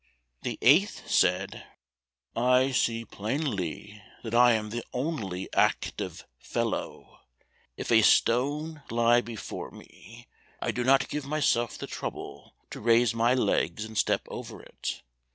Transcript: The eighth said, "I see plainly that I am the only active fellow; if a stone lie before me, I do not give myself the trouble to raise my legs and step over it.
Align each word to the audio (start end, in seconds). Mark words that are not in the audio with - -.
The 0.41 0.57
eighth 0.63 1.07
said, 1.11 1.63
"I 2.35 2.71
see 2.71 3.05
plainly 3.05 4.01
that 4.23 4.33
I 4.33 4.53
am 4.53 4.71
the 4.71 4.83
only 4.93 5.47
active 5.53 6.25
fellow; 6.39 7.19
if 7.77 7.91
a 7.91 8.01
stone 8.01 8.81
lie 8.89 9.21
before 9.21 9.69
me, 9.69 10.27
I 10.59 10.71
do 10.71 10.83
not 10.83 11.07
give 11.07 11.27
myself 11.27 11.77
the 11.77 11.85
trouble 11.85 12.55
to 12.71 12.79
raise 12.79 13.13
my 13.13 13.35
legs 13.35 13.85
and 13.85 13.95
step 13.95 14.23
over 14.29 14.59
it. 14.63 15.03